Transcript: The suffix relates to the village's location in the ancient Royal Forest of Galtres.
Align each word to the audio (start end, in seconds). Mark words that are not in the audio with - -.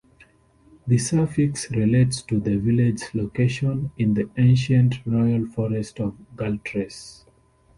The 0.87 0.97
suffix 0.97 1.69
relates 1.69 2.23
to 2.23 2.39
the 2.39 2.57
village's 2.57 3.13
location 3.13 3.91
in 3.99 4.15
the 4.15 4.27
ancient 4.35 4.95
Royal 5.05 5.45
Forest 5.49 5.99
of 5.99 6.17
Galtres. 6.35 7.23